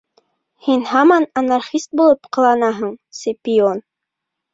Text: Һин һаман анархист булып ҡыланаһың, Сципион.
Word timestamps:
Һин 0.67 0.85
һаман 0.91 1.27
анархист 1.41 1.93
булып 2.01 2.29
ҡыланаһың, 2.37 2.95
Сципион. 3.19 3.83